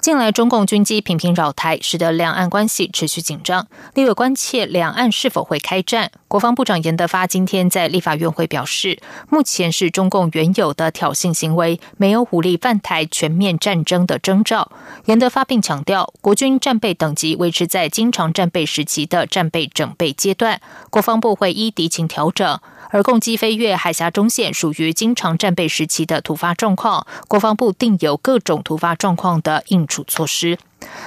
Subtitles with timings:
[0.00, 3.66] 近来中共军机频频扰台，使得两岸关系持续紧张。
[3.94, 6.12] 立委关切两岸是否会开战。
[6.28, 14.70] 国防部长严德发今天在立法院会表示，目前是中共原有的挑衅行为，没有武力犯台、全面战争的征兆。
[15.06, 22.60] 严德发并强调，国军战备等级维持在经常战备时期的战备整备阶段，国防部会依敌情调整。
[22.90, 30.58] 而共机飞越海峡中线属于经常战备时期的突发状况，国防部定有各种突发状况的应处措施。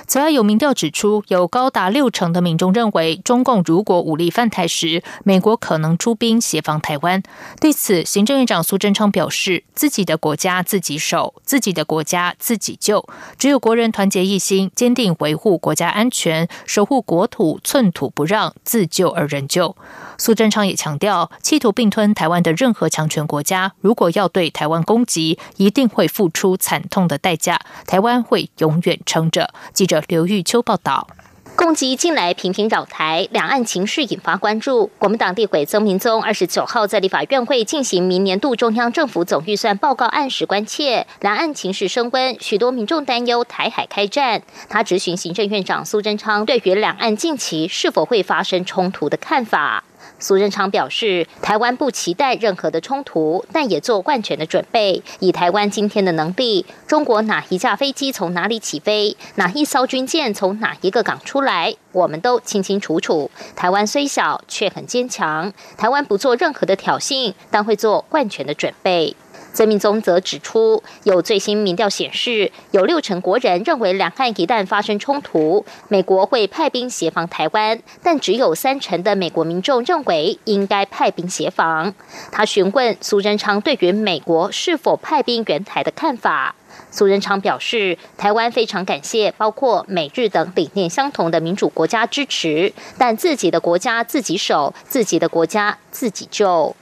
[0.08, 7.24] 此外，有民调指出，有高达六成的民众认为，中共如果武力犯台时，美国可能出兵协防台湾。
[7.60, 13.08] 对此，行政院长苏贞昌表示：“自己的国家自己守，自己的国家自己救。
[13.38, 19.76] 只有国人团结一心，坚定维护国家安全，守护国土寸土不让，自救而人救。”
[20.18, 27.60] 苏贞昌也强调，企图并吞台湾的任何强权国家，如果要对台湾攻击，一定会付出惨痛的代价。
[27.88, 29.52] 台湾会永远撑着。
[29.74, 31.08] 记者刘玉秋报道。
[31.54, 34.90] 攻击近来频频扰台，两岸情势引发关注。
[34.98, 44.42] 国民党立委曾明宗二十九号在立法院会进行明年度中央政府总预算报告案时，关切两岸情势升温，许多民众担忧台海开战。
[44.70, 49.84] 他质询行政院长苏贞昌对于两岸近期是否会发生冲突的看法。
[50.22, 55.04] 苏贞昌表示，台湾不期待任何的冲突，但也做万全的准备。
[55.20, 63.30] 以台湾今天的能力，中国哪一架飞机从哪里起飞，哪一艘军舰从哪一个港出来，我们都清清楚楚。
[63.56, 65.52] 台湾虽小，却很坚强。
[65.76, 69.16] 台湾不做任何的挑衅，但会做万全的准备。
[69.54, 81.94] 曾明宗则指出，有最新民调显示，有六成国人认为两岸一旦发生冲突，美国会派兵协防台湾，但只有三成的美国民众认为应该派兵协防。
[82.32, 86.56] 他询问苏贞昌对于美国是否派兵援台的看法，
[86.92, 96.76] 苏仁昌表示，台湾非常感谢包括美日等理念相同的民主国家支持，但自己的国家自己守，自己的国家自己救。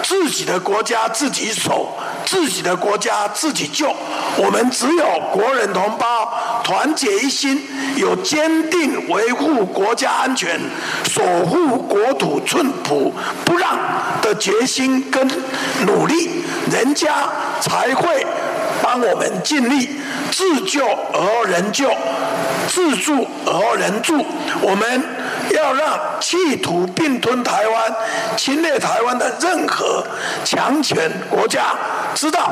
[0.00, 1.88] 自己的国家自己守，
[2.24, 3.92] 自己的国家自己救。
[4.38, 7.60] 我们只有国人同胞团结一心，
[7.96, 10.60] 有坚定维护国家安全、
[11.04, 13.12] 守护国土寸土
[13.44, 13.76] 不让
[14.22, 15.28] 的决心跟
[15.84, 16.30] 努力，
[16.70, 17.28] 人家
[17.60, 18.24] 才会
[18.86, 19.98] 帮我们尽力
[20.30, 21.90] 自救而人救，
[22.68, 24.24] 自助而人助。
[24.62, 25.02] 我们。
[25.54, 27.94] 要让企图并吞台湾、
[28.36, 30.04] 侵略台湾的任何
[30.44, 31.66] 强权国家
[32.16, 32.50] 知道，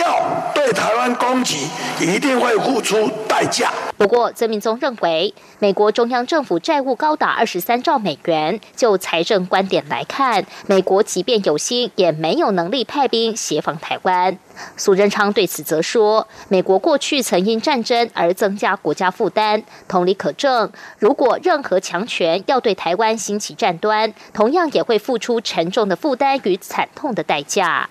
[0.00, 0.20] 要
[0.54, 1.68] 对台湾攻击，
[1.98, 3.70] 一定会付出代价。
[3.98, 14.38] 不过，曾明宗认为，美国中央政府债务高达二十三兆美元，就财政观点来看，美国即便有心，也没有能力派兵协防台湾。
[14.76, 20.70] 苏贞昌对此则说：“美国过去曾因战争而增加国家负担，同理可证。
[21.00, 27.90] 如果任何强权要对台湾兴起战端，同样也会付出沉重的负担与惨痛的代价。”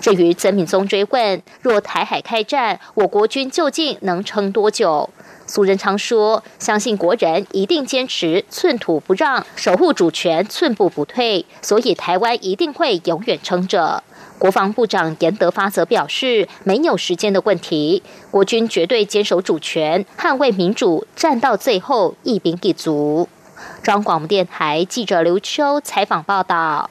[0.00, 5.10] 至于曾敏宗追问：“若台海开战，我国军究竟能撑多久？”
[5.54, 14.02] 苏贞昌说：“相信国人一定坚持寸土不让，守护主权寸步不退，所以台湾一定会永远撑着。”
[14.40, 23.28] 国防部长严德发则表示，没有时间的问题，国军绝对坚守主权，捍卫民主，战到最后，一兵一卒。
[23.82, 26.88] 中央广播电台记者刘秋采访报道。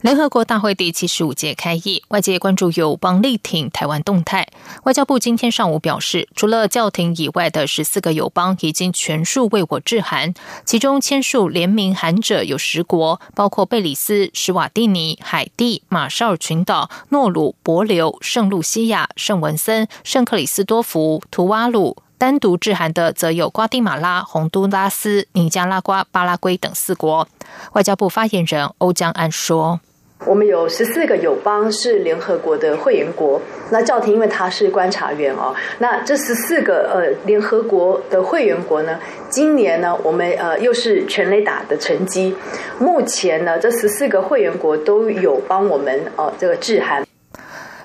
[0.00, 4.46] 联合国大会第七十五届开议，外界关注友邦力挺台湾动态。
[4.84, 10.32] 外交部今天上午表示，除了教廷以外的十四个友邦已经全数为我致函，
[10.64, 21.96] 其中签署联名函者有十国，包括贝里斯、史瓦蒂尼、海地、马绍尔群岛、诺鲁、伯琉、圣露西亚、圣文森、圣克里斯多福、图瓦鲁。
[22.16, 27.28] 单独致函的则有瓜地马拉、洪都拉斯、尼加拉瓜、巴拉圭等四国。
[27.72, 29.80] 外交部发言人欧江安说。
[30.26, 38.98] 我们有十四个友邦是联合国的会员国，那教廷因为他是观察员哦，那这十四个呃联合国的会员国呢，
[39.30, 42.34] 今年呢我们呃又是全雷打的成绩，
[42.78, 47.06] 目前呢这十四个会员国都有帮我们呃这个致函。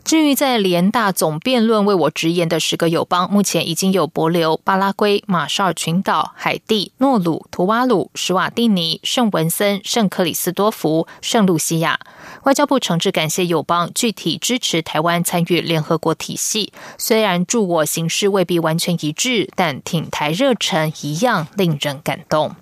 [0.03, 11.97] 至于在联大总辩论为我直言的十个友邦，目前已经有博留、巴拉圭、马绍尔群岛、海地、诺鲁、图瓦鲁、史瓦蒂尼、圣文森、圣克里斯多福、圣露西亚。
[12.43, 22.53] 外交部诚挚感谢友邦具体支持台湾参与联合国体系，虽然助我形势未必完全一致，但挺台热忱一样令人感动。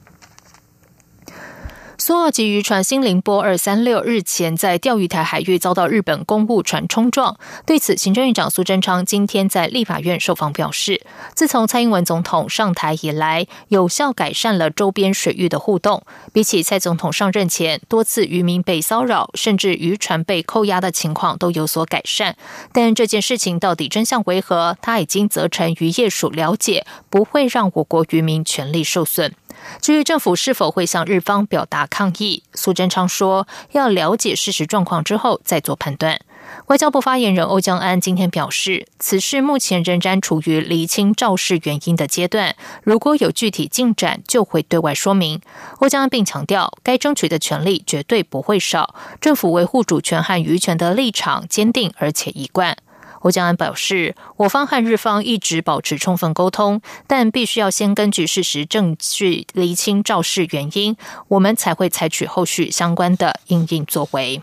[2.03, 7.38] 苏澳级渔船“新凌波二三六”日前在钓鱼台海域遭到日本公务船冲撞。
[7.63, 11.06] 对此，行政院长苏贞昌今天在立法院受访表示，
[11.36, 16.03] 自从蔡英文总统上台以来，有效改善了周边水域的互动。
[16.33, 22.36] 比起蔡总统上任前多次渔民被骚扰，甚至渔船被扣押的情况都有所改善。
[22.74, 24.75] 但这件事情到底真相为何？
[24.81, 29.36] 他已经责成渔业署了解，不会让我国渔民权利受损。
[29.81, 36.19] 至于政府是否会向日方表达抗议，苏贞昌说要了解事实状况之后再做判断。
[36.67, 45.41] 外交部发言人欧江安今天表示，此事目前仍然处于厘清肇事原因的阶段，如果有具体进展就会对外说明。
[45.79, 52.77] 欧江安并强调，该争取的权利绝对不会少，政府维护主权和渔权的立场坚定而且一贯。
[53.21, 60.97] 胡江安表示，我方和日方一直保持充分沟通，但必须要先根据事实证据厘清肇事原因，
[61.27, 64.41] 我们才会采取后续相关的应应作为。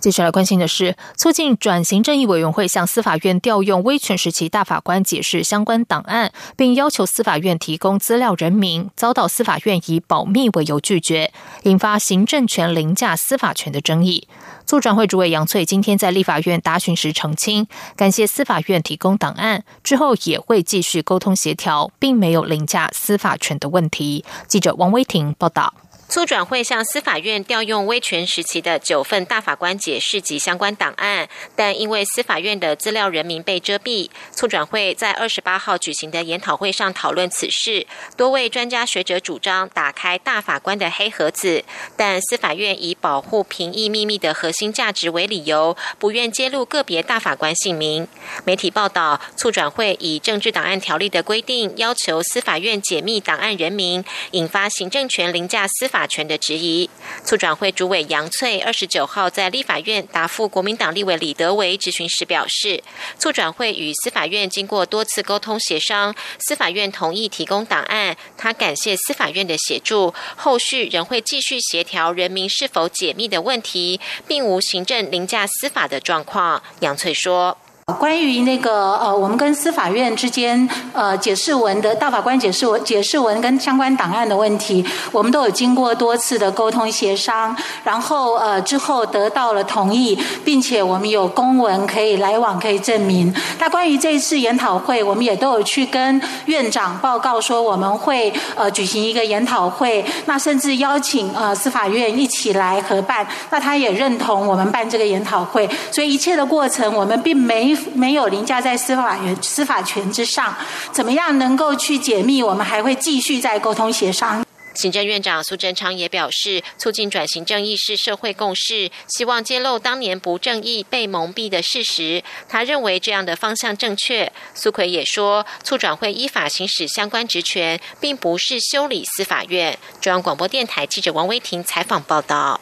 [0.00, 11.30] 接下来关心的是，促进转型正义委员会向司法院调用威权时期大法官解释相关档案，并要求司法院提供资料人名，遭到司法院以保密为由拒绝，
[11.64, 14.26] 引发行政权凌驾司法权的争议。
[14.64, 24.24] 促转会主委杨翠今天在立法院答询时澄清，感谢司法院提供档案，之后也会继续沟通协调，并没有凌驾司法权的问题。
[24.48, 25.74] 记者王威婷报道。
[26.10, 37.86] 促转会向司法院调用威权时期的九份大法官解释及相关档案，但因为司法院的资料人名被遮蔽，促转会在二十八号举行的研讨会上讨论此事。
[38.16, 41.62] 多位专家学者主张打开大法官的黑盒子，
[41.96, 48.08] 但司法院以保护评议秘密的核心价值为理由，不愿揭露个别大法官姓名。
[48.44, 55.99] 媒体报道，促转会以政治档案条例的规定要求司法院解密档案人名，引发行政权凌驾司法。
[56.00, 56.88] 法权的质疑，
[57.26, 62.82] 促转会主委杨翠二十九号在立法院答复国民党立委李德维质询时表示，
[63.18, 76.62] 促转会与司法院经过多次沟通协商，司法院同意提供档案，他感谢司法院的协助，后续仍会继续协调人民是否解密的问题，并无行政凌驾司法的状况。
[76.80, 77.58] 杨翠说。
[77.98, 93.34] 关于那个呃，我们跟司法院之间呃解释文的大法官解释文解释文跟相关档案的问题，我们都有经过多次的沟通协商，然后呃之后得到了同意，并且我们有公文可以来往可以证明。
[93.58, 103.26] 那关于这一次研讨会，我们也都有去跟院长报告说我们会呃举行一个研讨会，那甚至邀请呃司法院一起来合办。
[103.50, 107.76] 那他也认同我们办这个研讨会，所以一切的过程我们并没。
[107.94, 110.56] 没有凌驾在司法员司法权之上，
[110.92, 112.42] 怎么样能够去解密？
[112.42, 114.44] 我们还会继续在沟通协商。
[114.72, 122.22] 行政院长苏贞昌也表示，促进转型正义是社会共识，希望揭露当年不正义被蒙蔽的事实。
[122.48, 124.32] 他认为这样的方向正确。
[124.54, 129.76] 苏奎也说，促转会依法行使相关职权，并不是修理司法院。
[130.00, 132.60] 中央广播电台记者王威婷采访报道。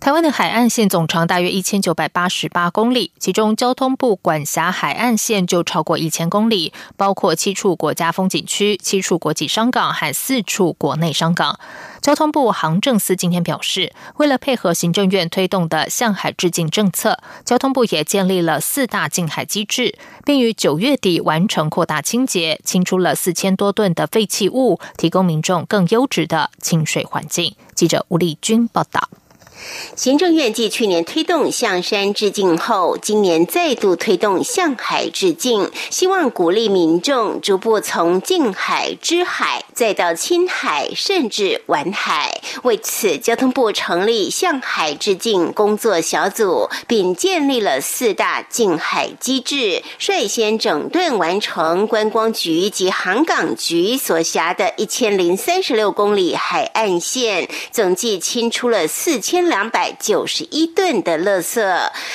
[0.00, 11.58] 台湾的海岸线总长大约一千九百八十八公里，其中交通部管辖海岸线就超过一千公里，包括七处国家风景区、七处国际商港和四处国内商港。
[12.00, 27.56] 交通部航政司今天表示，为了配合行政院推动的向海致敬政策，交通部也建立了四大近海机制，并于九月底完成扩大清洁，清出了四千多吨的废弃物，提供民众更优质的清水环境。
[27.74, 29.10] 记者吴丽君报道。
[29.96, 42.40] 行政院继去年推动向山致敬后，今年再度推动向海致敬，希望鼓励民众逐步从近海、之海，再到亲海，甚至玩海。
[42.62, 59.47] 为此，交通部成立向海致敬工作小组，并建立了四大近海机制，率先整顿完成观光局及航港局所辖的一千零三十六公里海岸线，总计清出了四千。
[59.48, 61.58] 两百九十一吨的垃圾。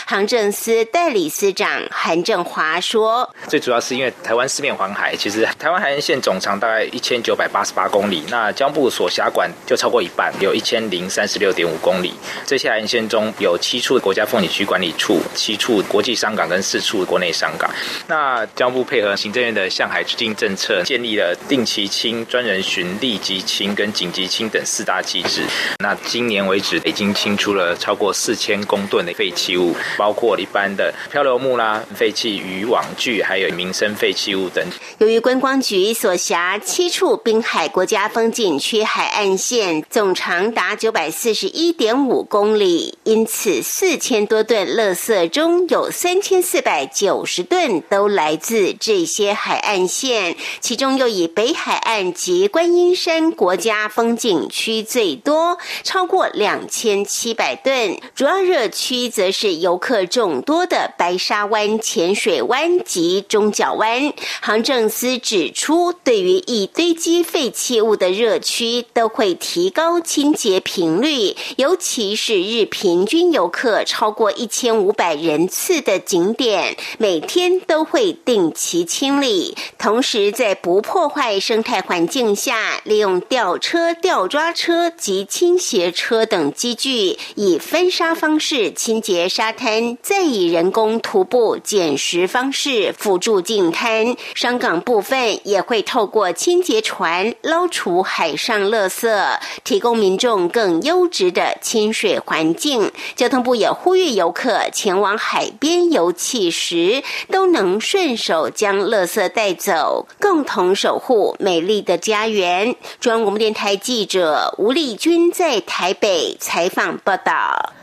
[0.06, 12.14] 航政司代理司长韩正华说：“最主要是因为台湾四面环海，其实台湾海岸线总长大概一千九百八十八公里，那江部所辖管就超过一半，有一千零三十六点五公里。
[12.46, 17.70] 这些海岸线中有七处国家风景区管理处，七处国际商港跟四处国内商港。
[18.08, 25.42] 那江部配合行政院的向海致敬政策，建立了定期清、专人巡、立即清跟紧急清等四大机制。
[25.80, 34.64] 那今年为止，已经清出了超过四千公吨的废弃物。”包括一般的漂流木啦、废弃渔网具，还有民生废弃物等。
[34.98, 58.00] 由于观光局所辖七处滨海国家风景区海岸线总长达九百四十一点五公里，因此四千多吨垃圾中有三千四百九十吨都来自这些海岸线，其中又以北海岸及观音山国家风景区最多，超过两千七百吨。
[58.16, 59.94] 主要热区则是游客。
[60.14, 79.56] 众多的白沙湾、浅水湾及中角湾，航政司指出，对于易堆积废弃物的热区，都会提高清洁频率，尤其是日平均游客超过一千五百人次的景点，每天都会定期清理。
[79.78, 87.03] 同时，在不破坏生态环境下，利用吊车、吊抓车及倾斜车等机具，
[87.36, 89.98] 以分沙方式清洁沙滩。
[90.02, 102.92] 再以人工徒步捡拾方式辅助净滩，商港部分也会透过清洁船捞除海上垃圾，提供民众更优质的清水环境。
[103.16, 112.76] 交通部也呼吁游客前往海边游憩时，都能顺手将垃圾带走，共同守护美丽的家园。
[113.00, 117.74] 中央广播电台记者吴丽君在台北采访报道。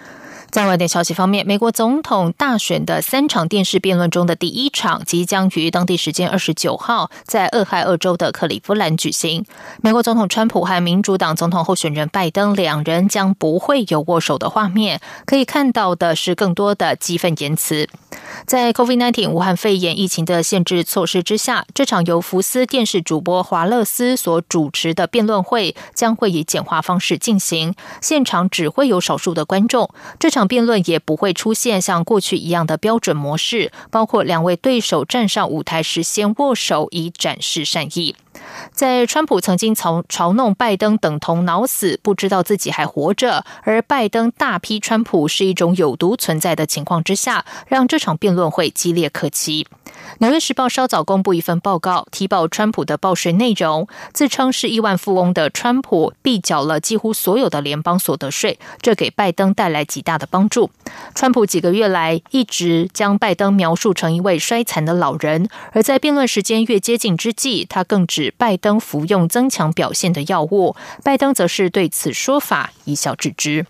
[0.50, 9.45] 在外电消息方面，美国总统大选的三场电视辩论中的第一场即将于当地时间二十九号在俄亥俄州的克利夫兰举行。
[9.80, 17.88] 美国总统川普和民主党总统候选人拜登两人将不会有握手的画面，可以看到的是更多的激愤言辞。
[18.47, 29.90] 在 COVID-19 武汉肺炎疫情的限制措施之下，这场由福斯电视主播华勒斯所主持的辩论会将会以简化方式进行，现场只会有少数的观众。
[30.19, 38.14] 这场辩论也不会出现像过去一样的标准模式，包括两位对手站上舞台时先握手以展示善意。
[38.73, 49.66] 在川普曾经嘲嘲弄拜登等同脑死，不知道自己还活着，而拜登大批川普是一种有毒存在的情况之下，让这场辩论会激烈可期。
[50.18, 60.70] 纽约时报稍早公布一份报告，提报川普的报税内容，自称是亿万富翁的川普必缴了几乎所有的联邦所得税，这给拜登带来极大的帮助。
[61.14, 73.66] 川普几个月来一直将拜登描述成一位衰残的老人，而在辩论时间越接近之际，他更指拜登服用增强表现的药物，拜登则是对此说法一笑置之。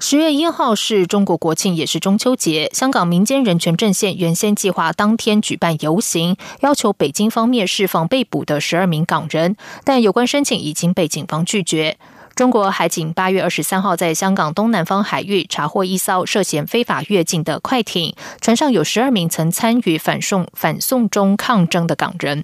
[0.00, 2.70] 十月一号是中国国庆，也是中秋节。
[2.74, 11.96] 香港民间人权阵线原先计划当天举办游行，要求北京方面释放被捕的十二名港人，但有关申请已经被警方拒绝。
[12.34, 22.42] 中国海警八月二十三号在香港东南方海域查获一艘涉嫌非法越境的快艇，船上有十二名曾参与反送反送中抗争的港人。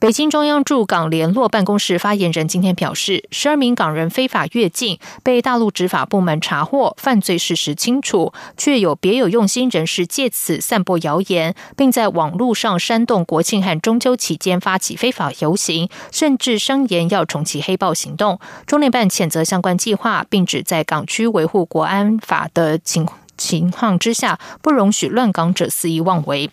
[0.00, 18.40] 北京中央驻港联络办公室发言人今天表示，十二名港人非法越境被大陆执法部门查获，犯罪事实清楚，却有别有用心人士借此散播谣言，并在网络上煽动国庆和中秋期间发起非法游行，甚至声言要重启黑暴行动。
[18.66, 26.48] 中联办谴责相关计划，并指在港区维护国安法的情情况之下，不容许乱港者肆意妄为。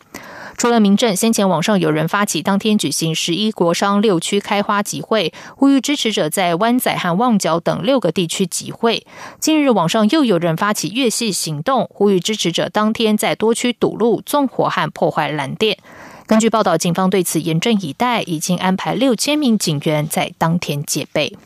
[0.57, 9.05] 除了民政，先前网上有人发起当天举行十一国商六区开花集会，呼吁支持者在湾仔和旺角等六个地区集会。
[9.39, 15.77] 近日，网上又有人发起越系行动，呼吁支持者当天在多区堵路、纵火和破坏蓝店。
[16.25, 21.37] 根据报道，警方对此严阵以待，已经安排六千名警员在当天戒备。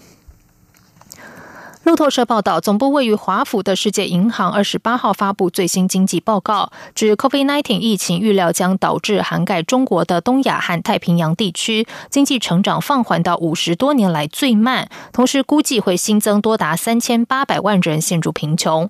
[1.83, 18.87] 路透社报道，总部位于华府的世界银行二十八号发布最新经济报告，指 COVID-19 疫情预料将导致涵盖中国的东亚和太平洋地区经济成长放缓到五十多年来最慢，同时估计会新增多达三千八百万人陷入贫穷。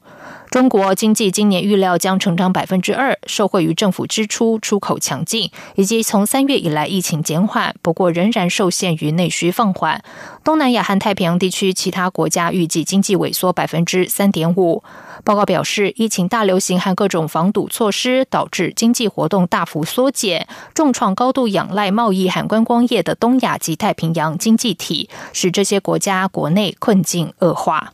[0.52, 10.04] 中国经济今年预料将成长百分之二，受惠于政府支出、出口强劲，以及从三月以来疫情减缓，不过仍然受限于内需放缓。
[10.44, 14.84] 东南亚和太平洋地区其他国家预计经济萎缩百分之三点五。
[15.24, 27.94] 报告表示，疫情大流行和各种防堵措施导致经济活动大幅缩减，重创高度仰赖贸易和观光业的东亚及太平洋经济体，使这些国家国内困境恶化。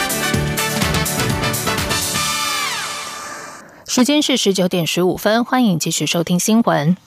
[4.01, 6.97] 时间是十九点十五分，欢迎继续收听新闻。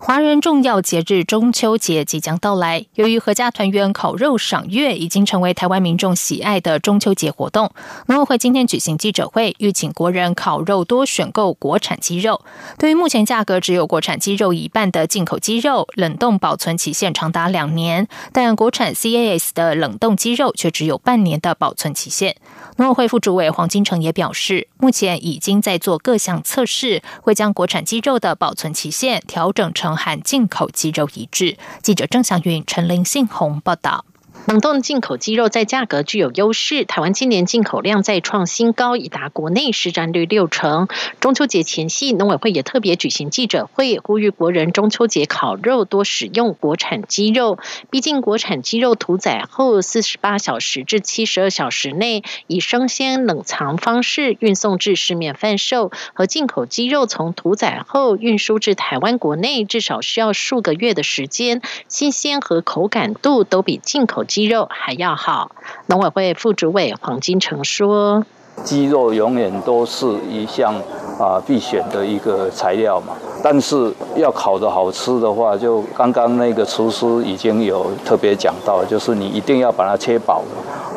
[0.00, 7.72] 华人重要节日中秋节即将到来，由于合家团圆、烤肉赏月已经成为台湾民众喜爱的中秋节活动，
[8.06, 12.40] 农委会今天举行记者会，预请国人烤肉多选购国产鸡肉。
[12.78, 22.36] 对于目前价格只有国产鸡肉一半的进口鸡肉，冷冻保存期限长达两年，但国产 CAS 的冷冻鸡肉却只有半年的保存期限。
[22.76, 31.56] 农委会副主委黄金城也表示，目前已经在做各项测试，会将国产鸡肉的保存期限调整成和进口鸡肉一致。
[31.82, 34.04] 记者郑祥云、陈林信宏报道。
[34.48, 40.88] 冷冻进口鸡肉在价格具有优势，台湾今年进口量再创新高，已达国内市占率六成。
[41.20, 47.58] 中秋节前夕，农委会也特别举行记者会，呼吁国人中秋节烤肉多使用国产鸡肉。
[47.90, 64.37] 毕竟国产鸡肉屠宰后四十八小时至七十二小时内，以生鲜冷藏方式运送至市面贩售，和进口鸡肉从屠宰后运输至台湾国内，至少需要数个月的时间，新鲜和口感度都比进口鸡。
[64.38, 65.50] 鸡肉还要好，
[65.86, 68.24] 农委会副主委黄金城说
[68.62, 70.76] ：“鸡肉永远都是一项
[71.18, 80.44] 啊必选的一个材料嘛，但是要烤的好吃的话，就刚刚那个厨师已经有特别讲到，就是你一定要把它切薄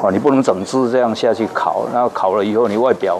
[0.03, 3.19] 哦，你不能整只这样下去烤，那烤了以后你外表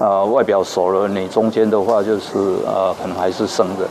[0.00, 3.86] 啊外表熟了，你中间的话就是呃可能还是生的。”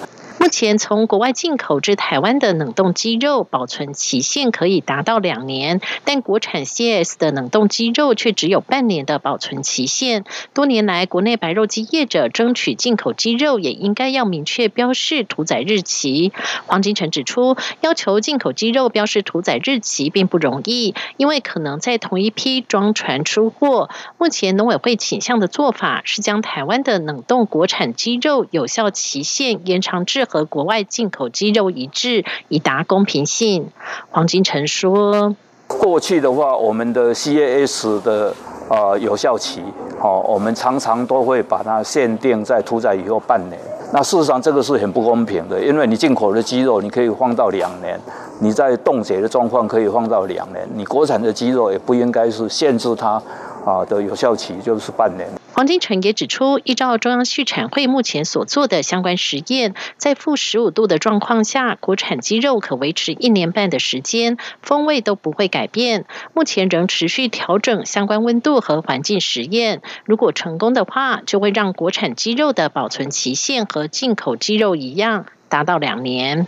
[0.48, 10.24] 目前从国外进口至台湾的冷冻鸡肉保存期限可以达到两年，但国产 CS 的冷冻鸡肉却只有半年的保存期限。
[10.54, 16.32] 多年来，国内白肉鸡业者争取进口鸡肉也应该要明确标示屠宰日期。
[16.66, 23.90] 黄金城指出，要求进口鸡肉标示屠宰日期并不容易，因为可能在同一批装船出货。
[24.18, 30.37] 目前农委会倾向的做法是将台湾的冷冻国产鸡肉有效期限延长至和。
[30.38, 33.72] 和国外进口鸡肉一致，以达公平性。
[34.12, 35.36] 黄金城说
[35.68, 38.34] ：“过去的话，我们的 CAS 的
[38.70, 39.62] 呃有效期，
[40.00, 43.60] 哦，我们常常都会把它限定在屠宰以后半年。
[43.94, 48.00] 那事实上这个是很不公平的，因为你进口的鸡肉你可以放到两年，
[48.40, 53.20] 你在冻结的状况可以放到两年，你国产的鸡肉也不应该是限制它
[53.66, 66.06] 啊的有效期就是半年。”黄金城也指出，依照中央畜产会目前所做的相关实验，在负十五度的状况下，国产鸡肉可维持一年半的时间，风味都不会改变。
[66.36, 76.46] 目前仍持续调整相关温度和环境实验，如果成功的话，就会让国产鸡肉的保存期限和进口鸡肉一样，达到两年。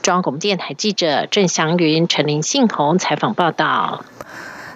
[0.00, 4.06] 中央广播电台记者郑祥云、陈林信宏采访报道。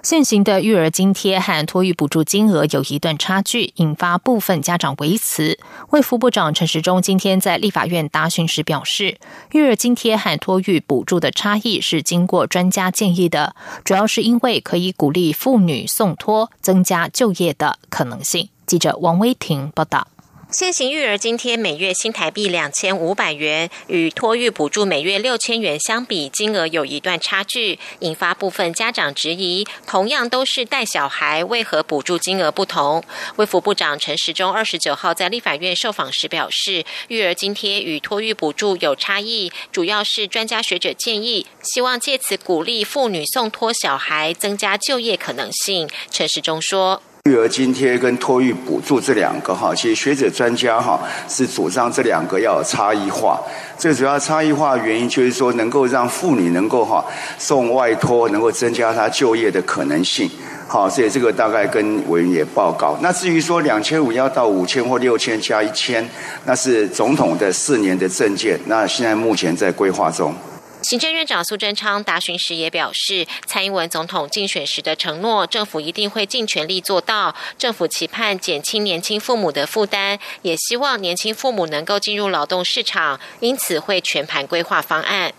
[0.02, 5.60] 现行的育儿津贴和托育补助金额有一段差距，引发部分家长维持。
[5.90, 9.18] 卫副部长陈时中今天在立法院答询时表示，
[9.52, 18.48] 育儿津贴和托育补助的差异是经过专家建议的，主要是因为可以鼓励妇女送托，增加就业的可能性。
[18.66, 20.08] 记者王威婷报道。
[20.52, 33.02] 现行育儿津贴每月新台币两千五百元，与托育补助每月六千元相比，金额有一段差距，引发部分家长质疑：同样都是带小孩，为何补助金额不同？
[33.36, 45.88] 卫福部长陈时中二十九号在立法院受访时表示，育儿津贴与托育补助有差异，主要是专家学者建议，希望借此鼓励妇女送托小孩，增加就业可能性。
[46.10, 47.02] 陈时中说。
[47.30, 53.40] 育儿津贴跟托育补助这两个哈，其实学者专家哈是主张这两个要有差异化。
[53.78, 57.04] 最主要差异化原因就是说，能够让妇女能够哈
[57.38, 60.28] 送外托，能够增加她就业的可能性。
[60.66, 62.98] 好，所以这个大概跟委员也报告。
[63.00, 66.04] 那至于说两千五要到五千或六千加一千，
[66.44, 70.34] 那是总统的四年的政见，那现在目前在规划中。
[70.82, 77.34] 行政院长苏贞昌答询时也表示，蔡英文总统竞选时的承诺，政府一定会尽全力做到。
[77.56, 85.32] 政府期盼减轻年轻父母的负担，也希望年轻父母能够进入劳动市场，因此会全盘规划方案。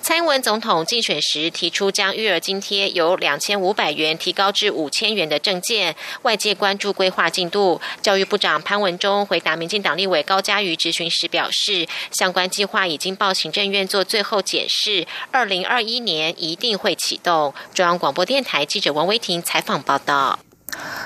[0.00, 7.80] 蔡英文总统竞选时提出将育儿津贴由两千五百元提高至五千元的政见，外界关注规划进度。
[8.00, 17.52] 教育部长潘文忠回答民进党立委高嘉瑜质询时表示，相关计划已经报行政院做最后检视，二零二一年一定会启动。
[17.74, 20.45] 中央广播电台记者王威婷采访报道。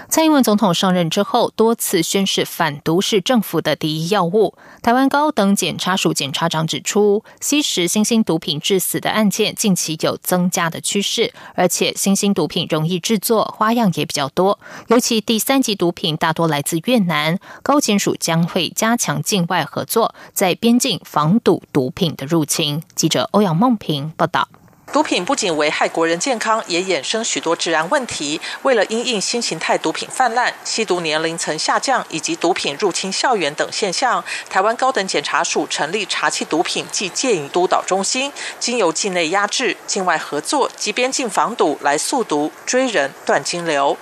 [0.09, 4.54] 蔡英文总统上任之后，多次宣示反毒是政府的第一要务。
[4.83, 14.59] 台湾高等检察署检察长指出，吸食新兴毒品致死的案件近期有增加的趋势，而且新兴毒品容易制作，花样也比较多。
[14.88, 22.83] 尤其第三级毒品大多来自越南，高检署将会加强境外合作，在边境防堵毒品的入侵。
[22.96, 24.48] 记者欧阳梦平报道。
[24.92, 28.40] 毒品不仅危害国人健康，也衍生许多治安问题。
[28.62, 43.96] 为了因应新形态毒品泛滥、吸毒年龄层下降以及毒品入侵校园等现象，台湾高等检察署成立查缉毒品及戒瘾督导中心，经由境内压制、境外合作及边境防堵来速毒、追人、断金流。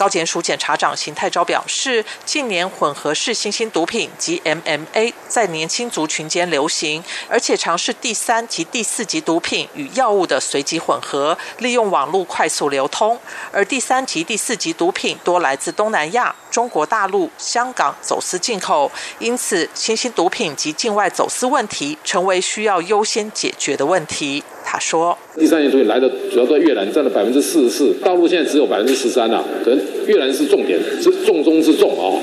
[0.00, 13.18] 高检署检察长邢泰昭表示，近年混合式新兴毒品及 MMA 在年轻族群间流行，而且尝试第三及第四级毒品与药物的随机混合，利用网络快速流通。
[13.52, 24.42] 而第三及、第四级毒品多来自东南亚、中国大陆、香港走私进口，因此新兴毒品及境外走私问题成为需要优先解决的问题。
[24.64, 32.18] 他说：“第三年毒品来的主要在越南，占了百分之四十四，大陆现在只有百分之十三啊，可能越南是重点，是重中之重啊。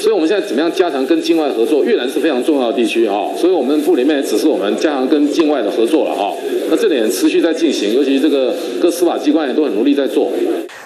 [0.00, 1.82] 所以我们现在怎么样加强跟境外合作？
[1.84, 6.32] 越南是非常重要的地区啊，所以我们部里面也指示我们加强跟境外的合作了啊。
[6.68, 10.30] 那这点持续在进行，尤其这个各司法机关也都很努力在做。”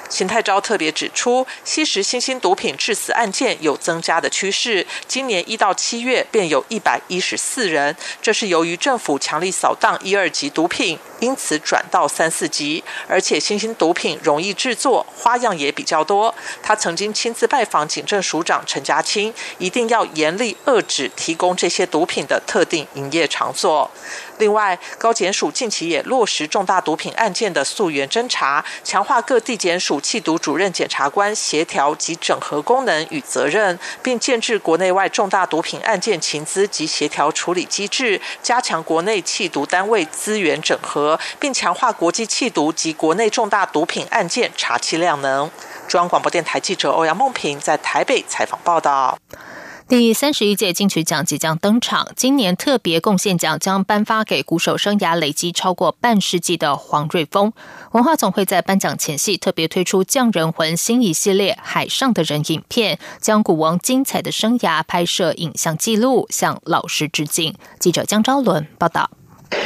[0.08, 4.86] 秦泰昭特别指出，吸食新兴毒品致死案件有增加的趋势。
[5.06, 12.82] 今年一到七月便有一百一十四人，这是由于政府强力扫荡一二级毒品，因此转到三四级。
[13.08, 16.34] 而且新兴毒品容易制作，花样也比较多。
[16.62, 23.90] 他曾经亲自拜访警政署长陈家清，一定要严厉遏制提供这些毒品的特定营业场所。
[24.38, 41.07] 另外，高检署近期也落实重大毒品案件的溯源侦查，强化各地检署缉毒主任检察官协调及整合功能与责任，并建制国内外重大毒品案件情资及协调处理机制，加强国内缉毒单位资源整合，
[41.38, 45.48] 并强化国际缉毒及国内重大毒品案件查缉量能。
[45.86, 49.16] 中央广播电台记者欧阳梦平在台北采访报道。
[49.88, 57.54] 第三十一届金曲奖即将登场，今年特别贡献奖将颁发给鼓手生涯累积超过半世纪的黄瑞峰。
[57.92, 67.54] 文化总会在颁奖前夕特别推出《匠人魂》新一系列《海上的人》影片，将古王精彩的生涯拍摄影像记录，向老师致敬。
[67.78, 69.08] 记者江昭伦报道。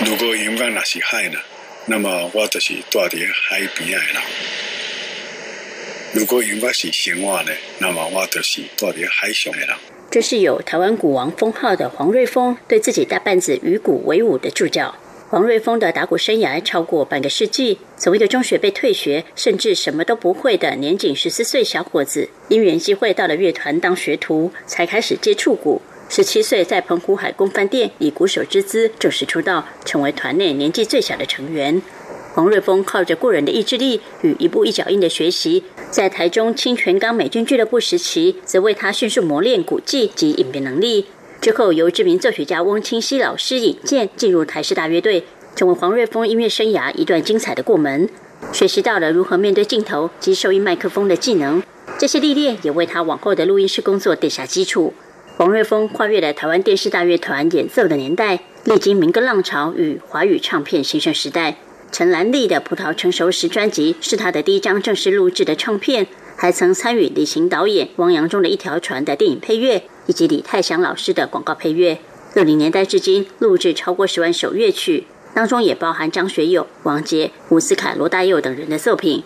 [0.05, 1.39] 如果永远那是海呢？
[1.87, 3.19] 那么我就是住在
[3.49, 4.15] 海边的人。
[6.15, 7.51] 如果永远是生活呢？
[7.79, 9.69] 那么我就是住在海上的人。
[10.11, 14.95] 这是有台湾鼓王封号的黄瑞峰对自己大半子与鼓为伍的注脚。
[15.31, 25.81] 黄瑞峰的打鼓生涯超过半个世纪，从一个中学被退学，甚至什么都不会的年仅十四岁小伙子，因缘机会到了乐团当学徒，才开始接触鼓。
[26.15, 31.81] 十七岁在澎湖海公饭店以鼓手之姿正式出道，成为团内年纪最小的成员。
[32.35, 41.07] 黄瑞峰靠着过人的意志力与一步一脚印的学习，在台中清泉岗美军俱乐部时期，则为他迅速磨练鼓技及应变能力。
[41.41, 45.25] 之后由知名作曲家翁清溪老师引荐，进入台师大乐队，
[45.57, 48.07] 成为黄瑞峰音乐生涯一段精彩的过门。
[48.53, 51.63] 学习到了如何面对镜头及收音麦克风的技能，
[51.99, 54.93] 这些历练也为他往后的录音室工作奠下基础。
[55.39, 61.57] 黄瑞峰跨越了台湾电视大乐团演奏的年代，历经民歌浪潮与华语唱片兴盛时代。
[61.91, 71.99] 陈兰丽的《葡萄成熟时》专辑是他的第一张正式录制的唱片，还曾参与李行导演汪洋中的一条船的电影配乐，以及李泰祥老师的广告配乐。
[72.35, 79.25] 六零年代至今，录制超过十万首乐曲，当中也包含张学友、王杰、伍思凯、罗大佑等人的作品。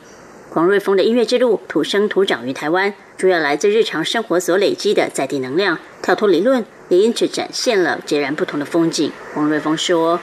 [0.48, 9.12] 黄瑞峰的音乐之路土生土长于台湾，主要来自日常生活所累积的在地能量，跳脱理论，也因此展现了截然不同的风景。
[9.34, 10.20] 黄瑞峰说。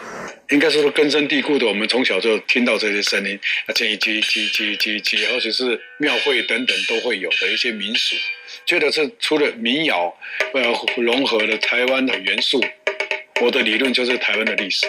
[0.50, 8.16] 应该说根深蒂固的，我们从小就听到这些声音，而且以及及及及及，而且是庙会等等都会有的一些民俗，
[8.66, 10.14] 觉得这除了民谣，
[10.54, 10.62] 呃，
[10.98, 12.64] 融合了台湾的元素。
[13.42, 14.86] 我的理论就是台湾的历史，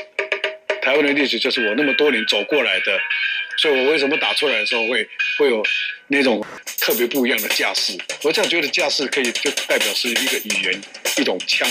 [0.82, 3.00] 台湾的历史就是我那么多年走过来的，
[3.56, 5.62] 所以我为什么打出来的时候会会有
[6.08, 6.44] 那种
[6.80, 7.96] 特别不一样的架势？
[8.22, 10.80] 我这样觉得架势可以就代表是一个语言，
[11.18, 11.68] 一种腔。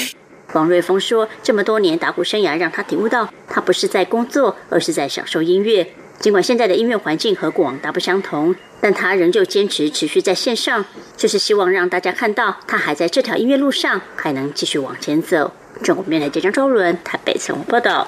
[0.54, 5.88] 王瑞峰说：“这么多年打鼓生涯，让他体悟到，他不是在工作，而是在享受音乐。
[6.20, 10.86] 尽管现在的音乐环境和过往大不相同，但他仍旧坚持持续在线上，
[11.18, 18.08] 就是希望让大家看到，他还在这条音乐路上，还能继续往前走。”中国面台记者周伦台北综合报道。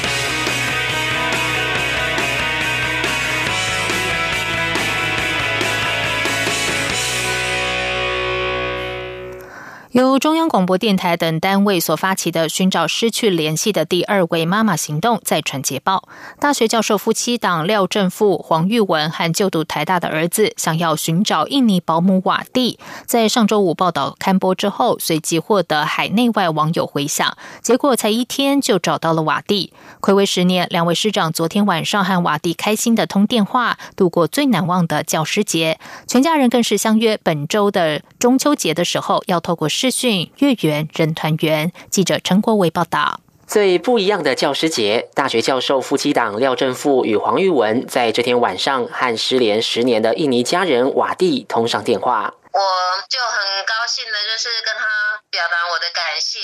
[9.91, 16.07] 由中央广播电台等单位所发起的寻找失去联系的第二位妈妈行动再传捷报。
[16.39, 27.35] 大学教授夫妻档廖正富、黄玉文和就读台大的儿子想要寻找印尼保姆瓦蒂，在上周五报道刊播之后，随即获得海内外网友回响。
[27.61, 29.73] 结果才一天就找到了瓦蒂。
[29.99, 35.77] 暌违十年，两位师长昨天晚上和瓦蒂开心的通电话，度过最难忘的教师节。
[36.07, 39.67] 全家人更是相约本周的中秋节的时候要透过。
[39.81, 41.71] 视讯月圆人团圆。
[41.89, 43.19] 记者陈国伟报道。
[43.47, 52.31] 最不一样的教师节，大学教授夫妻档廖正富与黄玉文在这天晚上和失联十年的印尼家人瓦蒂通上电话。
[52.53, 52.61] 我
[53.09, 54.85] 就很高兴的，就是跟他
[55.31, 56.37] 表达我的感谢。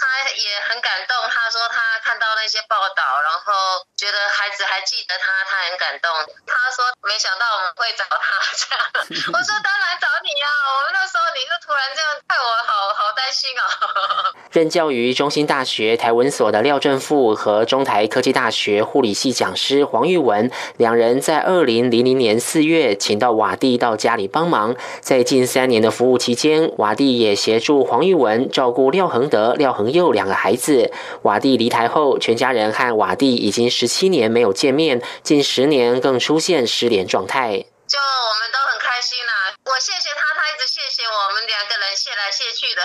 [0.00, 6.08] 他也很感动，他说他看到那些报道，然后觉得孩子还记得他，他很感动。
[6.48, 8.80] 他说没想到我们会找他 这样，
[9.28, 14.32] 我说当然找你呀，我们那时候你就突然这样，害我好好担心哦。
[14.56, 29.89] 任教于中心大学台文所的廖正富和中台科技大学护理系讲师黄玉文，两人在二零零零年四月请到瓦蒂到家里帮忙，在近三年的服务期间，瓦蒂也协助黄玉文照顾廖恒德、廖恒。
[29.92, 37.64] 又两个孩子，瓦蒂离台后，全家人和瓦蒂已经十七年没有见面，近十年更出现失联状态。
[37.86, 42.82] 就我们都很开心啦，我谢谢他，他一直谢谢我们两个人谢来谢去的。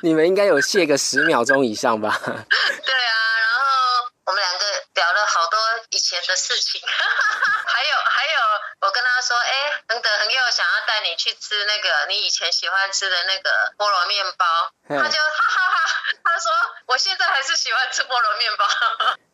[0.02, 2.18] 你们应该有谢个十秒钟以上吧？
[2.24, 2.40] 对啊，
[3.40, 4.64] 然后我们两个
[4.94, 6.80] 聊了好多以前的事情，
[7.66, 8.40] 还 有还有，
[8.80, 15.90] 我跟他说，哎，恒德恒佑想要带你去吃那个你以前喜欢吃的那个菠萝面包，他就 哈哈哈，
[16.24, 16.50] 他说
[16.86, 18.66] 我现在还是喜欢吃菠萝面包。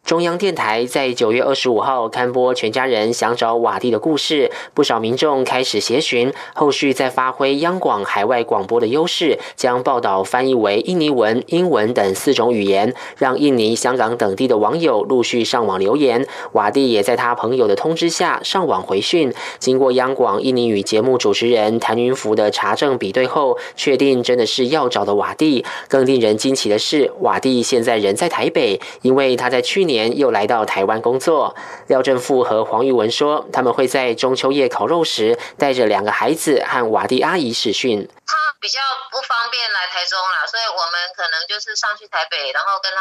[0.09, 16.27] 中央电台在九月二十五号刊播全家人想找瓦蒂的故事，不少民众开始协寻，后续再发挥央广海外广播的优势，将报道翻译为印尼文、英文等四种语言，让印尼、香港等地的网友陆续上网留言。
[16.53, 19.31] 瓦蒂也在他朋友的通知下上网回讯。
[19.59, 25.67] 经过央广印尼语节目主持人谭云福的查证比对后，确定真的是要找的瓦蒂。
[25.87, 29.98] 更令人惊奇的是，瓦蒂现在人在台北，因为他在去年。
[29.99, 31.57] 年又来到台湾工作，
[31.89, 38.07] 廖正富和黄玉文说，他们会在中秋夜烤肉时带着两个孩子和瓦蒂阿姨视讯。
[38.25, 38.79] 他比较
[39.11, 43.01] 不方便来台中啦，所以我们可能就是上去台北，然后跟他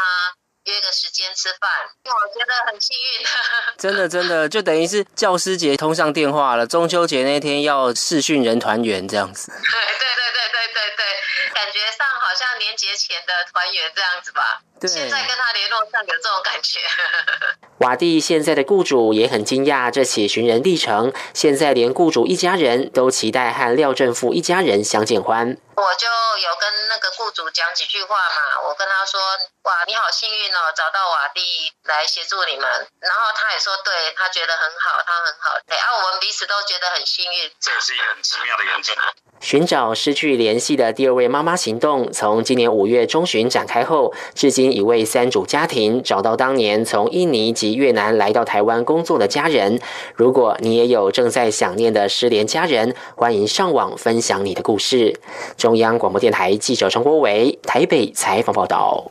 [0.64, 1.70] 约个时间吃饭。
[2.04, 3.26] 我觉得很幸运，
[3.78, 9.52] 真的真的就等于是教师节通上电话了，中秋节那天要视讯人团圆这样子。
[9.52, 11.02] 对对对对对对对，
[11.54, 14.62] 感觉上好像年节前的团圆这样子吧。
[14.86, 16.78] 现在跟他联络上有这种感觉。
[17.78, 25.56] 瓦蒂现在的雇主也很惊讶这起寻人历程，现在连雇主一家人都期待和廖正富一家人相见欢。
[25.78, 26.08] 我就
[26.42, 29.20] 有跟那个雇主讲几句话嘛，我跟他说
[29.62, 31.40] ：“哇，你好幸运哦，找到瓦蒂
[31.84, 37.48] 来协助你们。”然后他也说：“对他觉得很好，他很好。”对，啊，我们彼此都觉得很幸运。
[37.60, 38.96] 这也是一个很奇妙的缘分。
[39.40, 49.78] 寻找失去联系的第二位妈妈行动，从今年五月中旬展开后，至今已为三组家庭找到当年从印尼及越南来到台湾工作的家人。
[50.14, 55.18] 如果你也有正在想念的失联家人，欢迎上网分享你的故事。
[55.56, 59.10] 中央广播电台记者陈国伟台北采访报道。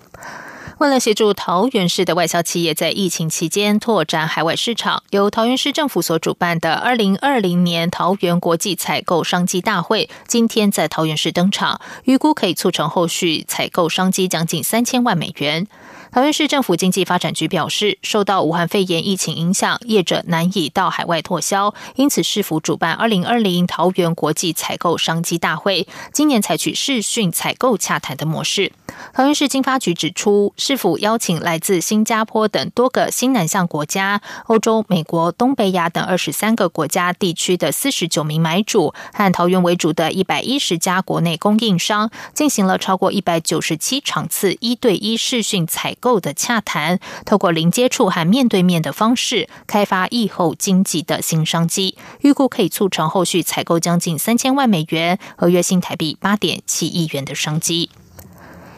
[0.79, 15.65] 为了协助桃园市的外销企业在疫情期间拓展海外市场，由桃园市政府所主办的二零二零年桃园国际采购商机大会，今天在桃园市登场，预估可以促成后续采购商机将近三千万美元。
[16.11, 28.71] 桃园市政府经济发展局表示，受到武汉肺炎疫情影响，业者难以到海外拓销，因此市府主办二零二零桃园国际采购商机大会，今年采取视讯采购洽谈的模式。
[29.13, 46.17] 桃园市经发局指出，市府邀请来自新加坡等多个新南向国家、欧洲、美国、东北亚等二十三个国家地区的四十九名买主和桃园为主的一百一十家国内供应商，进行了超过一百九十七场次一对一视讯采购。
[46.19, 57.91] 的洽谈，透过零接触和面对面的方式，开发疫后经济的新商机，预估可以促成后续采购将近三千万美元，合约新台币八点七亿元的商机。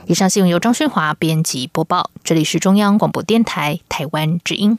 [0.06, 4.78] 以上新闻由张勋华编辑播报，这里是中央广播电台台湾之音。